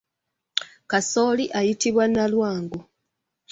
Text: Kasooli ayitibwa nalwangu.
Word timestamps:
Kasooli 0.91 1.45
ayitibwa 1.59 2.05
nalwangu. 2.07 2.79